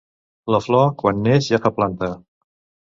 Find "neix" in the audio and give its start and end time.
1.29-1.53